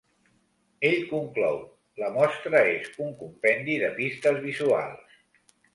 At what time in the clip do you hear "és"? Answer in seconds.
2.73-2.91